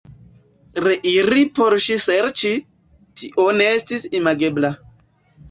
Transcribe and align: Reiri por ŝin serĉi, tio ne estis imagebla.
Reiri 0.85 1.43
por 1.59 1.75
ŝin 1.85 2.01
serĉi, 2.07 2.55
tio 3.23 3.47
ne 3.61 3.69
estis 3.77 4.09
imagebla. 4.23 4.75